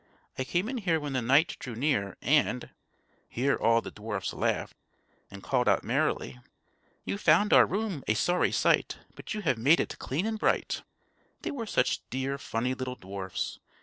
I 0.35 0.43
came 0.45 0.67
in 0.67 0.79
here 0.79 0.99
when 0.99 1.13
the 1.13 1.21
night 1.21 1.57
drew 1.59 1.75
near, 1.75 2.17
and" 2.23 2.71
here 3.29 3.55
all 3.55 3.81
the 3.81 3.91
dwarfs 3.91 4.33
laughed, 4.33 4.75
and 5.29 5.43
called 5.43 5.67
out 5.69 5.83
merrily: 5.83 6.39
"You 7.05 7.19
found 7.19 7.53
our 7.53 7.67
room 7.67 8.03
a 8.07 8.15
sorry 8.15 8.51
sight, 8.51 8.97
But 9.13 9.35
you 9.35 9.41
have 9.43 9.59
made 9.59 9.79
it 9.79 9.99
clean 9.99 10.25
and 10.25 10.39
bright." 10.39 10.81
They 11.43 11.51
were 11.51 11.67
such 11.67 12.01
dear 12.09 12.39
funny 12.39 12.73
little 12.73 12.95
dwarfs! 12.95 13.59